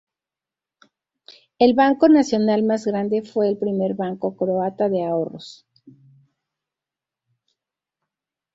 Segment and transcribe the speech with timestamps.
[1.59, 5.67] El banco nacional más grande fue el primer banco croata de ahorros.